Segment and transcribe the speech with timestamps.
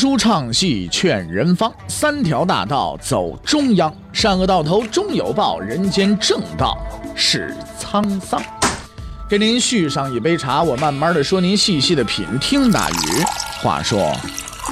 [0.00, 6.74] 书唱戏劝人方，三条大道走中央，善恶到头终有报，人间正道
[7.14, 8.42] 是沧桑。
[9.28, 12.26] 给您续上一杯茶，我慢慢的说，您细细的品。
[12.40, 12.94] 听大禹，
[13.62, 14.10] 话说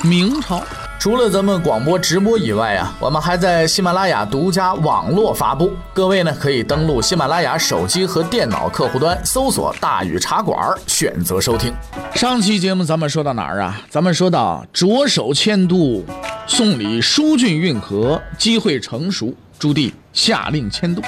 [0.02, 0.62] 明朝。
[0.98, 5.72] 除了咱们广播直播以外啊，我们还在喜马拉雅独家网络发布。
[5.94, 10.58] 各位呢，可以登录喜马拉雅手机和电脑客户端，搜索“大禹茶馆”，
[10.88, 11.72] 选择收听。
[12.16, 13.80] 上期节目咱们说到哪儿啊？
[13.88, 16.04] 咱们说到着手迁都，
[16.48, 21.00] 送礼疏浚运河，机会成熟，朱棣下令迁都。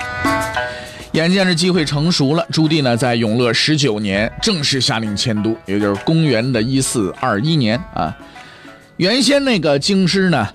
[1.14, 8.16] 眼见着机会成熟了，朱棣呢在永乐十九年正式下令迁都，也就是公元的一四二一年啊。
[9.00, 10.46] 原先那个京师呢，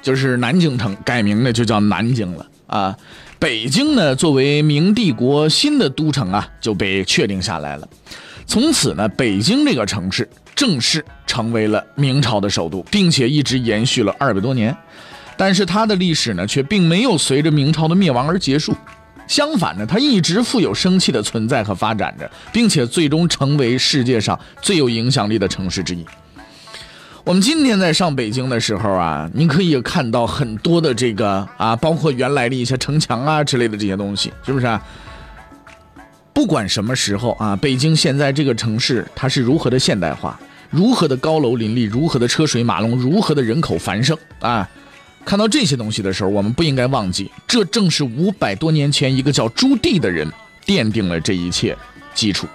[0.00, 2.96] 就是南京城，改名呢就叫南京了啊。
[3.40, 7.88] 北京呢，作为明帝国新的都城啊，就被确定下来了。
[8.46, 14.72] 从此呢，北京这个城市正式成为了明朝的首都，并且一直延续了二百多年。
[15.36, 18.72] 但是它的历史呢，却并没有随着明朝的灭亡而结束。
[19.26, 26.06] 相反呢，它一直富有生气的存在和发展着，并且最终成为世界上最有影响力的城市之一。
[27.28, 34.82] 我们今天在上北京的时候啊，你可以看到很多的这个啊，包括原来的一些城墙啊之类的这些东西，是不是啊？
[36.32, 44.66] 不管什么时候啊，北京现在这个城市它是如何的现代化，如何的高楼林立，如何的车水马龙，如何的人口繁盛啊！
[45.26, 50.26] 看到这些东西的时候，我们不应该忘记，这正是五百多年前一个叫朱棣的人
[50.64, 51.76] 奠定了这一切
[52.14, 52.46] 基础。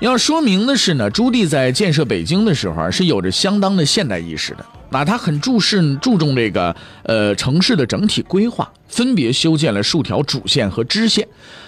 [0.00, 4.64] 要说明的是呢，朱棣在建设北京的时候啊，是有着相当的现代意识的。
[4.90, 11.26] 那他很注视注重这个呃城市的整体规划，分别修建了数条主线和支线，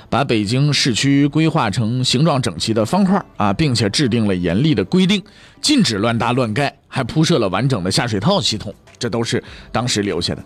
[0.08, 5.20] 把北京市区规划成形状整齐的方块啊，并且制定了严厉的规定，
[5.60, 9.42] 禁止乱搭乱盖，还铺设了完整的下水道系统，这都是
[9.72, 10.44] 当时留下的。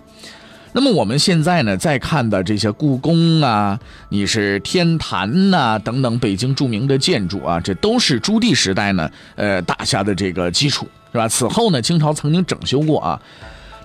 [0.76, 11.28] 那么我们现在呢，在看的这些故宫啊，你是天坛呐等等北京著名的建筑啊，这都是朱棣时代呢，呃打下的这个基础，是吧？
[11.28, 13.22] 此后呢，清朝曾经整修过啊。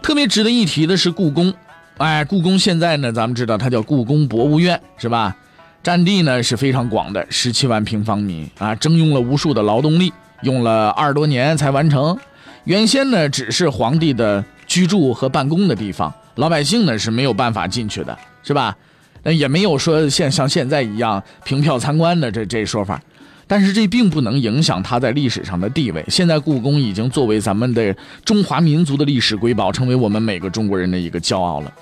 [0.01, 1.53] 特别值得一提的是故宫，
[1.97, 5.35] 哎，故宫现在呢，咱们知道它叫故宫博物院，是吧？
[5.83, 10.11] 占地呢是非常广的，十七万平方米啊，征用了无数的劳动力，
[10.41, 12.17] 用了二十多年才完成。
[12.63, 16.11] 原先呢，只是皇帝的居住和办公的地方。
[16.39, 18.75] 老百姓呢是没有办法进去的，是吧？
[19.23, 23.01] 那也没有说现像现在一样凭票参观的这这说法，
[23.45, 26.01] 但是这并不能影响他在历史上的地位。
[26.07, 31.73] 现在故宫已经作为咱们的中华民族的历史瑰宝，成为我们每个中国人的一个骄傲了。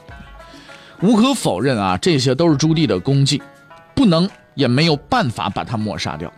[1.01, 3.40] 无可否认啊，这些都是朱棣的功绩，
[3.94, 6.34] 不能也没有办法把它抹杀掉。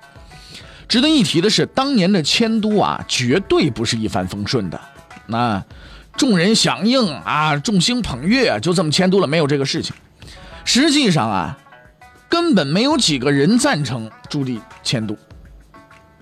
[0.90, 4.78] 值得一提的是，当年的迁都啊，绝对不是一帆风顺的。
[5.26, 5.64] 那。
[6.20, 9.96] 众人响应啊，众星捧月，就这么迁都了，没有这个事情。
[10.66, 11.58] 实际上啊，
[12.28, 15.16] 根本没有几个人赞成朱棣迁都。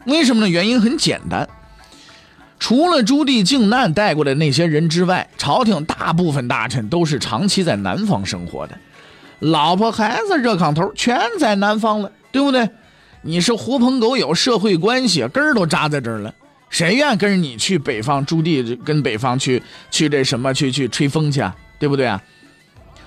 [0.05, 0.49] 为什么呢？
[0.49, 1.49] 原因很简单，
[2.59, 8.77] 除了朱棣靖难带过的那些人之外，朝廷大部分大臣都是长期在南方生活的，
[9.39, 12.69] 老婆孩子热炕头全在南方了，对不对？
[13.23, 16.31] 你是狐朋狗友，社会关系根儿都扎在这儿了。
[16.69, 18.25] 谁愿跟着你去北方？
[18.25, 21.55] 朱棣跟北方去去这什么去去吹风去啊？
[21.79, 22.21] 对不对啊？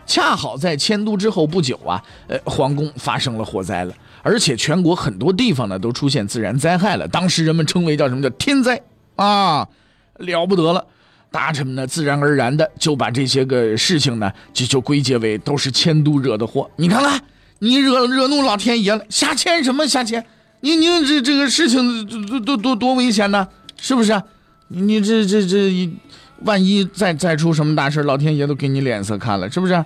[0.06, 7.06] 恰好在迁都之后不久啊，呃，皇宫发生了火灾了，而且全国很多地方呢都出现自然灾害了。
[7.06, 8.80] 当时人们称为叫什么叫天灾
[9.14, 9.68] 啊，
[10.16, 10.84] 了不得了。
[11.30, 16.68] 大臣们呢自然而然的就把这些个事情呢就就归结为都是迁都惹的祸。
[16.74, 17.22] 你看看，
[17.60, 20.26] 你惹惹怒老天爷了，瞎迁什么瞎迁？
[20.60, 24.20] 你你这这个事情多多多多危险呢，是不是？
[24.68, 25.92] 你这这这一
[26.42, 29.84] 万一再再出什么大事，老天爷都给你脸色看了，是不是？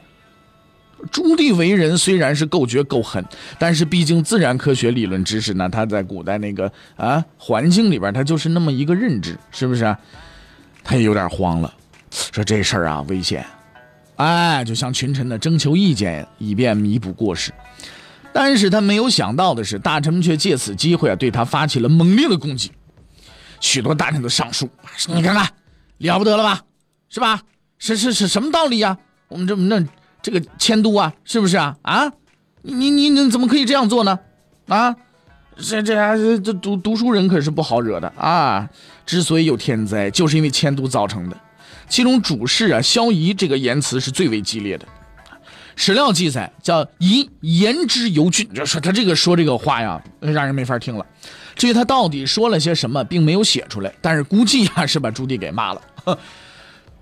[1.10, 3.22] 朱棣为人虽然是够绝够狠，
[3.58, 9.96] 但是毕竟自然科学理论知识呢，他在古代那个啊环境里边，他就是那么一个认知，是不是？
[10.82, 11.72] 他也有点慌了，
[12.10, 13.44] 说这事儿啊危险，
[14.16, 17.52] 哎，就向群臣呢征求意见，以便弥补过失。
[18.34, 22.72] 但是他没有想到的是，大臣们却借此机会啊，对他发起了猛烈的攻击。
[23.60, 24.68] 许多大臣都上书，
[25.06, 25.48] 你看看，
[25.98, 26.60] 了不得了吧，
[27.08, 27.40] 是吧？
[27.78, 28.98] 是是是什么道理呀？
[29.28, 29.80] 我们这那
[30.20, 31.76] 这个迁都啊，是不是啊？
[31.82, 32.10] 啊，
[32.62, 34.18] 你你你怎么可以这样做呢？
[34.66, 34.96] 啊，
[35.56, 38.68] 这这这读读书人可是不好惹的啊！
[39.06, 41.36] 之所以有天灾，就是因为迁都造成的。
[41.88, 44.84] 其中主事啊，萧仪这个言辞是最为激烈的。
[45.76, 51.04] 史料记载叫以言之尤俊，就说他这个说这个话呀，让人没法听了。
[51.56, 55.80] 至于他到底说了些什么，并没有写出来，但是估计呀是把朱棣给骂了。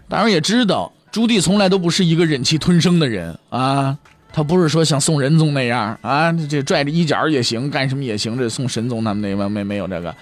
[0.08, 3.96] 当然也知道朱棣从来都不是一个忍气吞声的人啊，
[4.32, 8.36] 他不是说像宋仁宗那样啊，这拽着衣角也行，干什么也行。
[8.36, 10.14] 这宋神宗他们那帮没没有这个，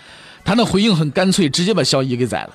[0.44, 2.50] 他的回应很干脆，直接把萧绎给宰了。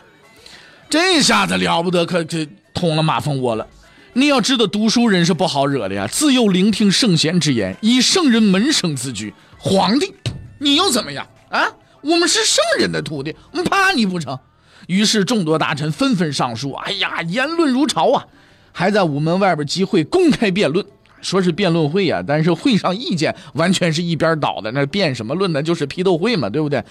[0.90, 3.68] 这下子了不得，可这捅了马蜂窝了。
[4.18, 6.08] 你要知道，读书人是不好惹的呀。
[6.08, 9.34] 自幼聆听圣贤之言，以圣人门生自居。
[9.58, 10.14] 皇帝，
[10.60, 11.68] 你又怎么样啊？
[12.02, 14.40] 我们是圣人的徒弟，我们怕你不成？
[14.88, 18.26] 于是众多大臣纷纷上书，哎呀，言论如潮啊！
[18.72, 20.86] 还在午门外边集会，公开辩论，
[21.22, 24.72] 说是辩论会呀，但是会上意见完全是一边倒的。
[24.72, 25.62] 那辩什么论呢？
[25.62, 26.82] 就是批斗会嘛，对不对？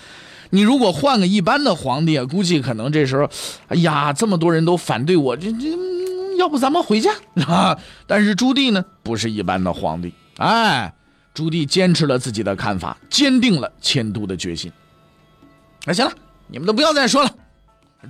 [0.51, 3.27] 你如果换个一般的皇帝，估计可能这时候，
[3.69, 5.71] 哎呀，这么多人都反对我，这这，
[6.45, 7.11] 要不咱们回家
[7.49, 7.79] 啊？
[8.07, 10.93] 但是朱棣呢，不是一般的皇帝，哎，
[11.33, 14.71] 朱棣坚持了自己的看法，坚定了迁都的决心。
[15.87, 16.13] 那行了，
[16.47, 17.35] 你们都不要再说了。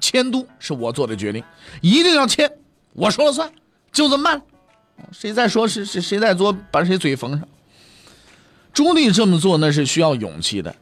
[0.01, 1.45] 迁都是我做的决定，
[1.81, 2.51] 一定要迁，
[2.93, 3.49] 我说了算，
[3.93, 4.43] 就这么办了。
[5.13, 7.49] 谁再说是谁谁再做，把谁嘴缝上。
[8.73, 10.75] 朱棣这么做那是需要勇气的，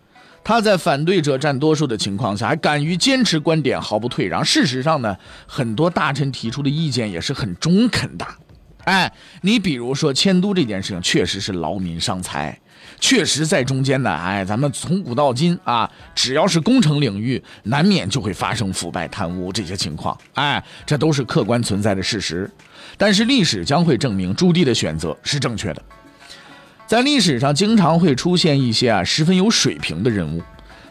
[0.44, 4.44] 他在反对者占多数的情况下，还敢于坚持观点，毫不退让。
[4.44, 5.16] 事实上呢，
[5.46, 8.26] 很多大臣提出的意见也是很中肯的。
[8.84, 9.12] 哎，
[9.42, 12.58] 你比如说迁都这件事情，确实是劳民伤财。
[12.98, 22.50] 确实在中间呢，哎，咱们从古到今啊，只要是工程领域，难免就会发生腐败贪污这些情况，哎，这都是客观存在的事实。
[22.96, 25.82] 但是历史将会证明朱棣的选择是正确的。
[26.92, 30.42] 在历史上，经常会出现一些啊十分有水平的人物，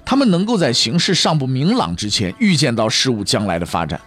[0.03, 4.01] 他们能够在形势尚不明朗之前预见到事物将来的发展。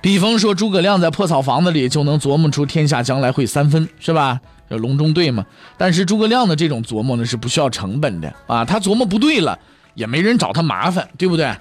[0.00, 4.40] 比方说，诸葛亮在破草房子里就能琢磨出天下将来会三分，是吧？
[4.70, 5.44] 这隆中对嘛？
[5.76, 9.58] 但是诸葛亮的这种琢磨呢是不需要成本的啊，他琢磨不对了，
[9.92, 11.54] 也没人找他麻烦，对不对？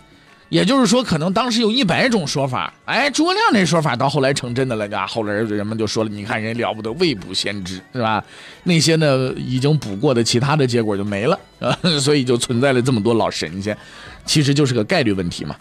[0.56, 8.24] 也就是说，可能当时有一百种说法，哎，诸葛亮这说法到后来成真的了啊，后来人们就说了，你看人了不得，未卜先知，是吧？
[8.64, 13.78] 那些呢已经卜过的其他的结果就没了啊， 所以就存在了这么多老神仙，
[14.26, 15.54] 其实就是个概率问题嘛。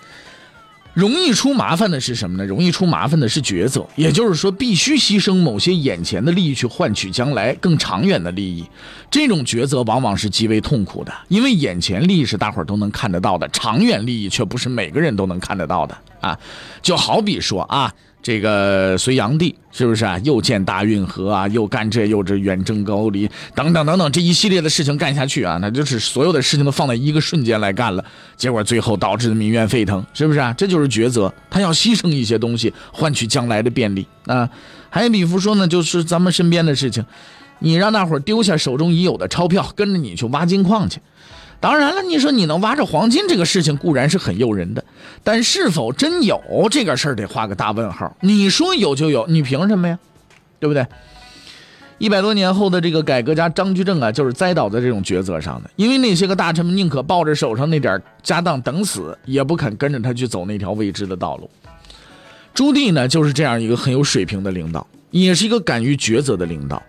[0.94, 2.46] 容易出麻烦的是什么呢？
[2.46, 8.64] 容易出麻烦的是抉择，也就是说，必须牺牲某些眼前的利益去换取将来更长远的利益。
[9.10, 16.38] 这种抉择往往是极为痛苦的，因为眼前利益是大伙儿都能看得到的，长远利益却不是每个人都能看得到的啊。
[16.80, 17.92] 就好比说啊。
[18.24, 20.18] 这个隋炀帝是不是啊？
[20.24, 28.02] 又建大运河啊，又干这又这远征高丽等等等等，这一系列的事情干下去啊，那就是所有的事情都放在一个瞬间来干了，
[28.34, 30.54] 结果最后导致民怨沸腾，是不是啊？
[30.54, 34.48] 这就是抉择，他要牺牲一些东西换取将来的便利啊。
[34.88, 37.04] 还有比如说呢，就是咱们身边的事情，
[37.58, 40.98] 你让大伙丢下手中已有的钞票，跟着你去挖金矿去。
[41.64, 44.84] 当然了，你说你能挖着黄金这个事情固然是很诱人的，
[45.22, 46.38] 但是否真有
[46.70, 48.14] 这个事儿得画个大问号。
[48.20, 49.98] 你说有就有，你凭什么呀？
[50.60, 50.86] 对不对？
[51.96, 55.70] 一百多年后的这个改革家张居正啊，就是栽倒在这种抉择上的。
[55.76, 61.48] 因为那些个大臣们宁可抱着手上那点家当等死，也不肯跟着他去走那条未知的道路。
[62.52, 66.82] 朱棣呢，就是这样一个很有水平的领导，也是一个敢于抉择的领导。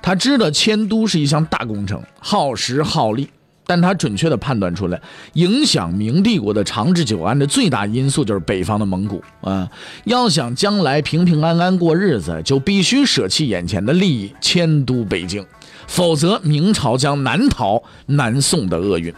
[0.00, 3.28] 他知道迁都是一项大工程，耗时耗力。
[3.64, 5.00] 但他准确地判断出来，
[5.34, 9.70] 影响明帝国的长治久安的最大因素就是北方的蒙古啊！
[10.04, 15.46] 要想将来平平安安过日子，就必须舍弃眼前的利益，迁都北京，
[15.86, 19.14] 否则明朝将难逃南宋的厄运。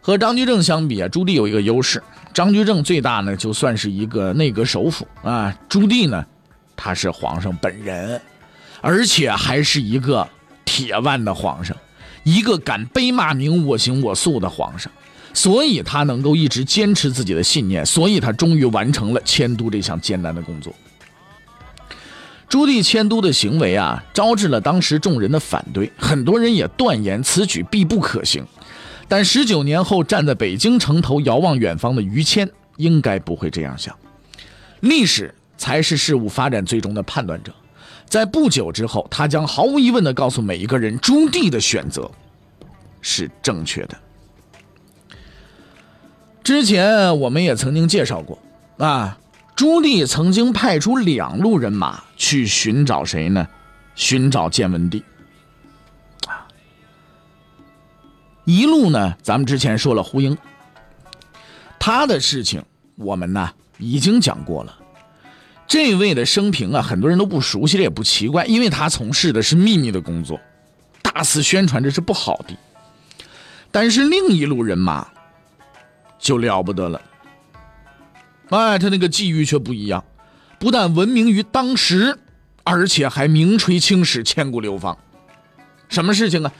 [0.00, 2.02] 和张居正相比啊，朱棣有一个优势，
[2.32, 6.24] 张居正最大呢就算是一个内阁首辅啊，朱棣呢，
[6.74, 8.20] 他是皇上本人，
[8.80, 10.26] 而且还是一个
[10.64, 11.76] 铁腕的皇上。
[12.26, 14.90] 一个敢背骂名、我行我素的皇上，
[15.32, 20.74] 所以他能够一直坚持自己的信念，所以他终于完成了迁都这项艰难的工作。
[22.48, 28.44] 朱棣迁都的行为啊，招致了当时众人的反对，很多人也断言此举必不可行。
[29.06, 33.96] 但十九年后，站在北京城头遥望远方的于谦，应该不会这样想。
[34.80, 37.54] 历史才是事物发展最终的判断者。
[38.06, 42.10] 在不久之后，他将毫无疑问的告诉每一个人：朱棣的选择
[43.00, 43.96] 是正确的。
[46.42, 48.38] 之前我们也曾经介绍过，
[48.78, 49.18] 啊，
[49.56, 53.46] 朱棣曾经派出两路人马去寻找谁呢？
[53.96, 55.02] 寻找建文帝。
[56.28, 56.46] 啊，
[58.44, 60.38] 一路呢，咱们之前说了胡英，
[61.78, 62.62] 他的事情
[62.94, 64.78] 我们呢已经讲过了。
[65.66, 70.40] 这位的生平啊，很多人都不熟悉，这也不奇怪，因为他从事的是秘密的工作，
[71.02, 72.56] 大肆宣传这是不好的。
[73.70, 75.06] 但是另一路人马
[76.18, 77.00] 就了不得了，
[78.50, 80.04] 哎，他那个际遇却不一样，
[80.58, 82.16] 不但闻名于当时，
[82.62, 84.96] 而且还名垂青史，千古流芳。
[85.88, 86.52] 什么事情啊？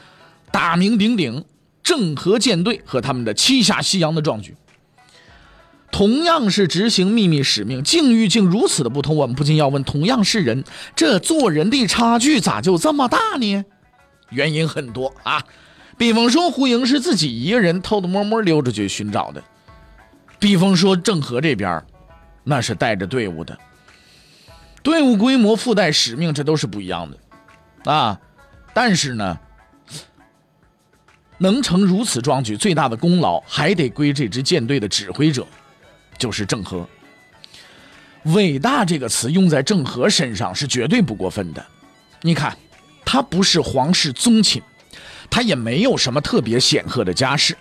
[0.50, 1.44] 大名鼎鼎
[1.82, 4.54] 郑和舰队和他们的七下西洋的壮举。
[5.96, 10.62] 同样是执行秘密使命，境遇竟如此的不同，我们不禁要问：同样是人，
[10.94, 13.64] 这做人的差距咋就这么大呢？
[14.28, 15.42] 原因很多啊。
[15.96, 19.40] 比方说，胡英是自己一个人偷偷摸摸溜出去寻找的；
[20.38, 21.82] 比方说，郑和这边
[22.44, 23.58] 那是带着队伍的，
[24.82, 28.20] 队伍规模、附带使命，这都是不一样的啊。
[28.74, 29.38] 但是呢，
[31.38, 35.46] 能成如此壮举，最大的功劳还得归这支舰队的指挥者，
[36.18, 36.88] 就是郑和。
[38.34, 41.64] 伟大这个词用在郑和身上是绝对不过分的。
[42.22, 42.56] 你看，
[43.04, 44.62] 他不是皇室宗亲。
[45.28, 47.56] 他也没有什么特别显赫的家世，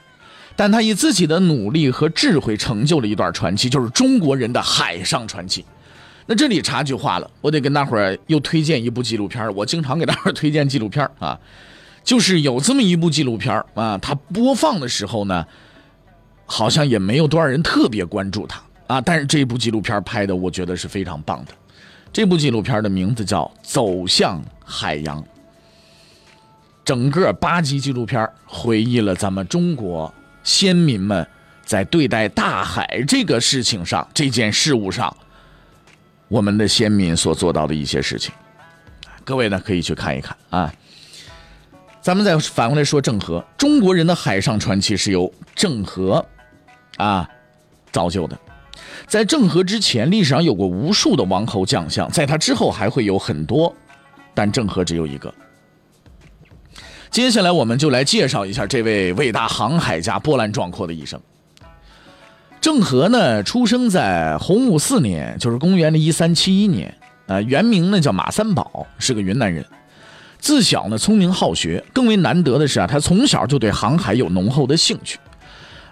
[0.56, 5.66] 但他以自己的努力和智慧成就了一段传奇，就是中国人的海上传奇。
[6.28, 11.40] 那这里插句话了，我得跟大伙儿又推荐一部纪录片我经常给大伙儿推荐纪录片啊，
[12.04, 15.48] 就是有这么一部纪录片啊，它播放的时候呢，
[16.46, 21.52] 好像也没有多少人特别关注他啊，但是这部纪录片拍的我觉得是非常棒的。
[22.14, 25.22] 这部纪录片的名字叫《走向海洋》。
[26.86, 31.28] 整个八集纪录片回忆了咱们中国先民们
[31.66, 35.12] 在对待大海这个事情上、这件事物上，
[36.28, 38.32] 我们的先民所做到的一些事情。
[39.24, 40.72] 各位呢可以去看一看啊。
[42.00, 46.24] 咱们再反过来说郑和，中国人的海上传奇是由郑和
[46.98, 47.28] 啊
[47.92, 48.38] 造就的。
[49.08, 53.74] 在郑和之前，历史上有过无数的王侯将相，在他之后还会有很多，
[54.34, 55.34] 但郑和只有一个。
[57.12, 61.20] 接下来，我们就来介绍一下这位伟大航海家波澜壮阔的一生。
[62.60, 66.94] 郑和呢，出生在洪武四年，就是公元的一三七一年。
[67.28, 69.66] 啊，原名呢叫马三宝，是个云南人。
[70.40, 75.18] 自小呢聪明好学，更为难得的是啊，他从小就对航海有浓厚的兴趣。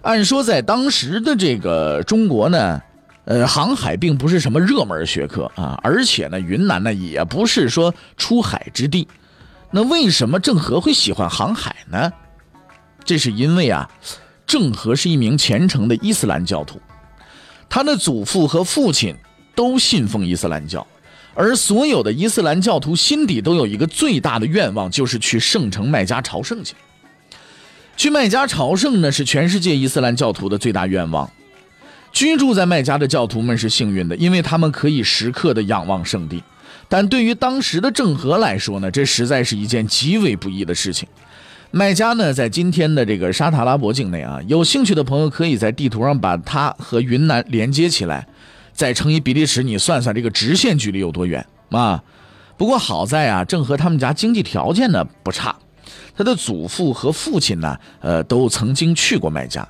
[0.04, 2.82] 按说在当时的这个中国呢，
[3.24, 9.08] 呃，航海并不是什么热门学科啊，而且呢，云南呢也不是说出海之地。
[9.72, 12.12] 那为什么郑和会喜欢航海呢？
[13.06, 13.90] 这是因为啊，
[14.46, 16.82] 郑和是一名虔诚的伊斯兰教徒，
[17.70, 19.16] 他的祖父和父亲
[19.56, 20.86] 都信奉伊斯兰教，
[21.34, 26.76] 而所有的伊斯兰教徒心底都有一个最大的愿望，就是去圣城麦加朝圣去。
[27.96, 31.30] 去麦加朝圣呢，是全世界伊斯兰教徒的最大愿望。
[32.12, 36.44] 居住在麦加的教徒们是幸运的，因为他们可以时刻的仰望圣地。
[36.90, 41.08] 但对于当时的郑和来说呢，这实在是一件极为不易的事情。
[41.72, 48.28] 麦加呢，在今天的这个沙特阿拉伯境内啊，有兴趣的朋友可以在地图上把它和云南连接起来，
[48.74, 52.04] 再乘以比利时，你算算这个直线距离有多远啊？
[52.58, 55.56] 不过好在啊，郑和他们家经济条件呢不差，
[56.16, 59.68] 他的祖父和父亲呢，呃，都曾经去过麦家。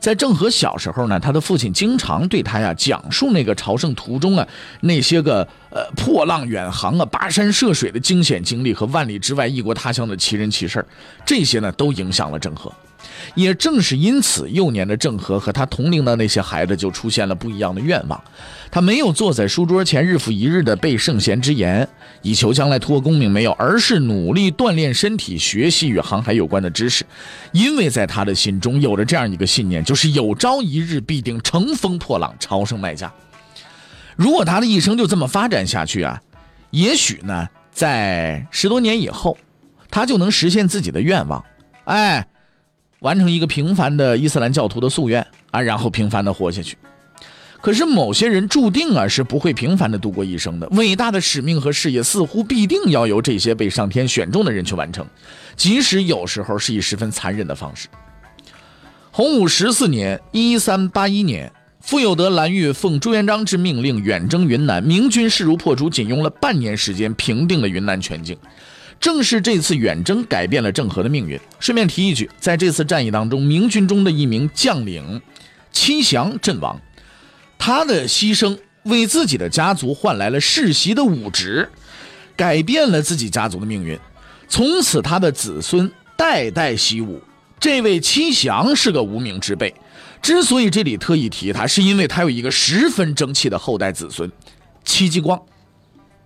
[0.00, 4.46] 在郑和小时候呢，他的父亲经常对他呀讲述那个朝圣途中啊
[4.80, 10.84] 那些个呃破浪远航啊、跋山涉水的惊险经历和万里之外异国他乡的奇人奇事
[11.24, 12.70] 这些呢都影响了郑和。
[13.34, 18.22] 也正是因此，幼年的郑和和他同龄的那些孩子就出现了不一样的愿望。
[18.70, 21.88] 他没有坐在书桌前日复一日的背圣贤之言，
[22.22, 27.04] 以求将来托功名，没有，而是努力锻炼身体，学习与航海有关的知识。
[27.52, 33.12] 因为在他的心中有着这样一个信念，就是有朝一日必定乘风破浪，朝圣迈家。
[34.16, 36.20] 如果他的一生就这么发展下去啊，
[36.70, 39.38] 也许呢，在十多年以后，
[39.88, 41.44] 他就能实现自己的愿望。
[41.84, 42.26] 哎。
[43.04, 46.74] 完成一个平凡的伊斯兰教徒的夙愿啊，然后平凡的活下去。
[47.60, 50.66] 可是某些人注定啊是不会平凡的度过一生的。
[50.70, 55.06] 伟大的使命和事业似乎必定要由这些被上天选中的人去完成，
[55.54, 57.88] 即使有时候是以十分残忍的方式。
[59.10, 68.36] 洪武十四年（一三八一年），傅有德、蓝玉奉朱元璋之命令远征云南，明军势如破竹，仅用了半年时间平定了云南全境。
[69.04, 71.38] 正是这次远征改变了郑和的命运。
[71.60, 75.20] 顺便提一句，在这次战役当中，明军中的一名将领
[75.70, 76.80] 戚祥阵亡，
[77.58, 81.68] 他的牺牲为自己的家族换来了世袭的武职，
[82.34, 83.98] 改变了自己家族的命运。
[84.48, 87.22] 从此，他的子孙代代习武。
[87.60, 89.74] 这位戚祥是个无名之辈，
[90.22, 94.32] 之所以这里特意提他，是因为他有一个十分争气的后代子孙，
[94.82, 95.38] 戚继光。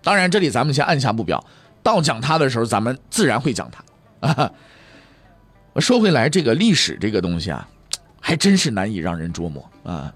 [0.00, 1.44] 当然，这里咱们先按下不表，
[1.88, 4.28] 到讲他的时候，咱们自然会讲他。
[4.28, 4.52] 啊，
[5.80, 7.66] 说回来，这个历史这个东西啊，
[8.20, 10.12] 还真是难以让人捉摸啊。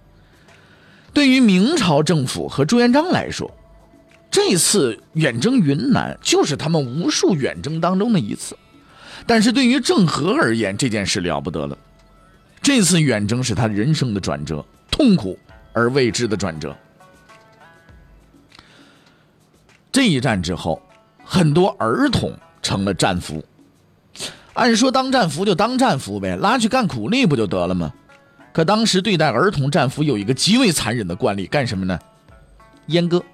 [1.15, 3.51] 对于明朝政府和朱元璋来说，
[4.31, 8.55] 这次远征云南就是他们无数远征当中的一次。
[9.27, 11.79] 但是对于郑和而言，这件事了不得了。
[12.61, 15.39] 这次远征是他人生的转折，痛苦
[15.73, 16.77] 而未知的转折。
[19.91, 20.83] 这一战之后，
[21.33, 23.43] 很多儿童成了战俘。
[24.53, 27.91] 按说当战俘就当战俘呗，拉去干苦力不就得了吗？
[28.53, 31.99] 可当时对待儿童战俘有一个极为残忍的惯例，干什么呢？
[32.89, 33.25] 阉割。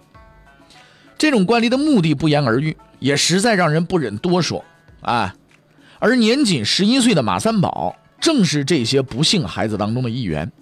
[1.19, 4.65] 这种惯例的目的不言而喻，也实在让人不忍多说
[5.01, 5.35] 啊。
[5.99, 10.53] 而年仅十一岁的马三宝，正是这些不幸孩子当中的一员。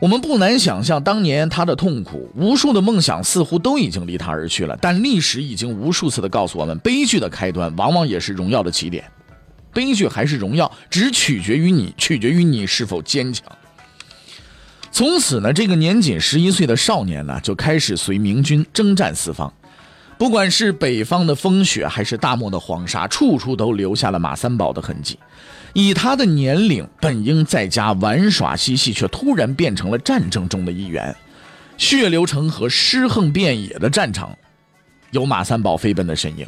[0.00, 4.78] 我们不难想象当年他的痛苦，无数的梦想似乎都已经离他而去了。
[4.80, 9.04] 但历史已经无数次的告诉我们，悲剧的开端往往也是荣耀的起点。
[9.72, 13.44] 悲剧还是荣耀，只取决于你，取决于你是否坚强。
[14.92, 19.52] 从此呢，这个年仅十一岁的少年呢，就开始随明军征战四方。
[20.18, 25.16] 不管是北方的风雪，还是大漠的黄沙，处处都留下了马三宝的痕迹。
[25.74, 31.14] 以他的年龄，本应在家玩耍嬉戏，却突然变成了战争中的一员。
[31.76, 34.36] 血流成河、尸横遍野的战场，
[35.12, 36.44] 有马三宝飞奔的身影。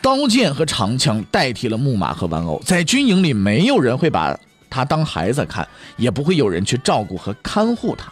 [0.00, 4.34] 刀剑和长枪代替了木马和玩偶，在军营里，没有人会把
[4.70, 8.10] 他当孩子看，也不会有人去照顾和看护他。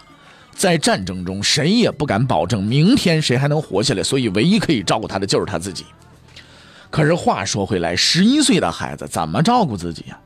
[0.60, 5.86] 在战争中，谁也不敢保证明天谁还能活下来，所以唯一可以照顾他的就是他自己。
[6.90, 10.20] 可是话说回来，十一岁的孩子怎么照顾自己呀？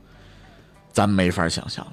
[0.92, 1.92] 咱没法想象了。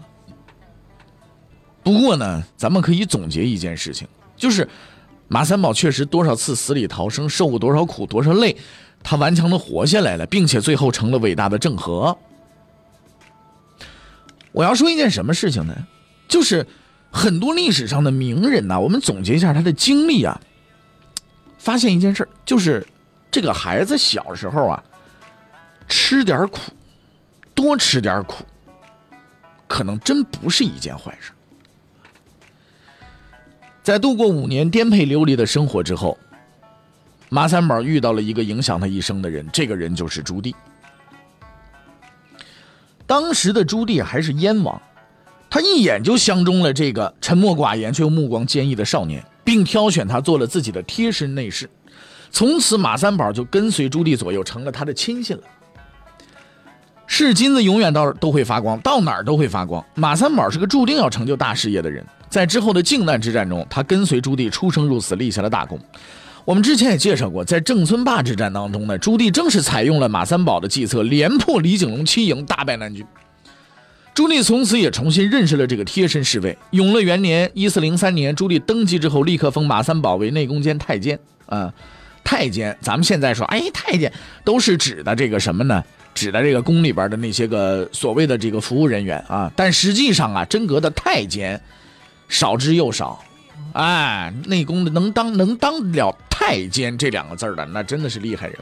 [1.84, 4.68] 不过呢，咱们可以总结一件事情，就是
[5.28, 8.58] 马三宝确实多少次死里逃生，受过多少苦，多少累，
[9.04, 12.18] 他顽强的活下来了，并且最后成了伟大的郑和。
[14.52, 15.76] 我要说一件什么事情呢？
[16.28, 16.66] 就是。
[17.12, 20.40] 很多历史上的名人呐，我们总结一下他的经历啊，
[21.58, 22.88] 发现一件事就是
[23.30, 24.84] 这个孩子小时候啊，
[25.88, 26.72] 吃点苦，
[27.54, 28.46] 多吃点苦，
[29.68, 31.32] 可能真不是一件坏事。
[33.84, 36.18] 在度过五年颠沛流离的生活之后，
[37.30, 40.54] 马三宝遇到了一个影响他一生的人，这个人就是朱棣。
[43.06, 44.82] 当时的朱棣还是燕王。
[45.52, 51.70] 他一眼就相中了这个沉默寡言却又目光坚毅的少年，并挑选他做了自己的贴身内侍。
[52.32, 55.44] 从此，马三宝就跟随朱棣左右，成了他的亲信了。
[57.06, 59.86] 是金子永远到都会发光，到哪儿都会发光。
[59.94, 65.78] 马三宝是个注定要成就大事业的人，在之后的靖难之战中，他跟随朱棣出生入死，立下了大功。
[66.46, 73.06] 我们之前也介绍过，在郑村坝之战当中呢，朱棣正是采用了马三宝的计策，连破李景龙七营，大败南军。
[74.22, 76.56] 朱棣从此也重新认识了这个贴身侍卫。
[76.70, 81.20] 永乐元年（一四零三年），朱棣登基之后，立刻封马三宝为内宫监太监。
[81.48, 81.74] 啊，
[82.24, 85.84] 太监，咱们现在说，哎，太监都是指的这个什么呢？
[86.14, 89.52] 指的这个宫里边的那些个所谓的这个服务人员啊。
[89.56, 91.60] 但实际上啊，真格的太监
[92.30, 93.26] 少之又少。
[93.74, 98.56] 哎，内宫的能当能当了太监这两个字的，那真的是厉害人。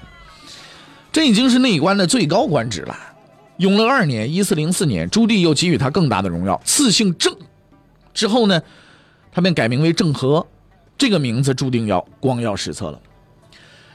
[1.12, 2.96] 这已经是内官的最高官职了。
[3.60, 7.36] 永乐二年（一四零四年），朱棣又给予他更大的荣耀，赐姓郑。
[8.14, 8.62] 之后呢，
[9.34, 10.48] 他便改名为郑和。
[10.98, 13.02] 这个名字注定要光耀史册了。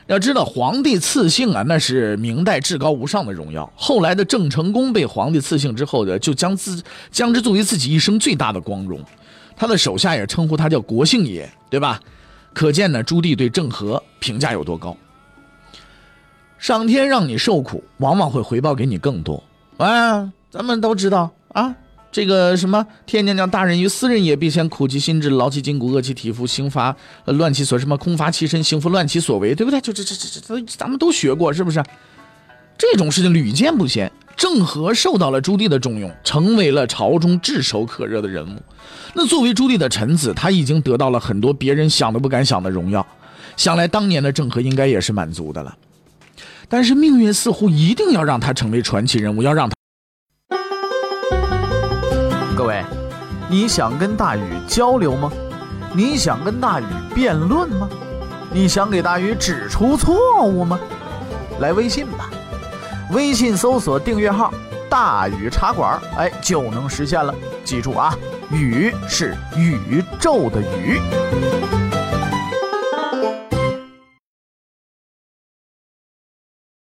[0.07, 3.71] 要知道，皇帝赐姓啊，那是明代至高无上的荣耀。
[3.75, 9.01] 后来的郑成功被皇帝赐姓之后呢，就将自将之作为自己一生最大的光荣。
[9.57, 11.99] 他的手下也称呼他叫国姓爷，对吧？
[12.53, 14.95] 可见呢，朱棣对郑和评价有多高。
[16.59, 19.43] 上天让你受苦，往往会回报给你更多。
[19.77, 21.75] 啊，咱们都知道啊，
[22.13, 29.81] 这个什么天娘娘大人于斯人也，必先苦其心志，劳其筋骨，饿其体肤，刑罚乱其所什么，空乏其身，行拂乱其所为，对不对？
[29.81, 31.83] 就这这这这都咱们都学过，是不是？
[32.79, 34.11] 这种事情屡见不鲜。
[34.37, 38.61] 郑和受到了朱棣的重用，成为了朝中炙手可热的人物。
[39.15, 43.07] 那作为朱棣的臣子，他已经得到了很多别人想都不敢想的荣耀。
[43.57, 45.77] 想来当年的郑和应该也是满足的了。
[46.69, 49.75] 但是命运似乎一定要让他成为传奇人物，要让他。
[52.57, 52.85] 各位，
[53.49, 55.31] 你想跟大禹交流吗？
[55.93, 57.89] 你想跟大禹辩论吗？
[58.53, 60.79] 你想给大禹指出错误吗？
[61.61, 62.31] 来微信吧，
[63.11, 64.53] 微信搜索订阅号
[64.91, 67.35] “大禹茶馆”，哎，就能实现了。
[67.65, 68.17] 记住啊，
[68.51, 71.01] 禹是宇宙的宇。